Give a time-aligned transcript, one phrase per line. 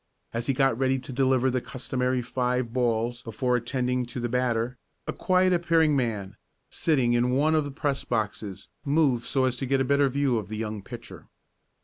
[0.33, 4.79] As he got ready to deliver the customary five balls before attending to the batter
[5.05, 6.37] a quiet appearing man,
[6.71, 10.39] sitting in one of the press boxes, moved so as to get a better view
[10.39, 11.27] of the young pitcher.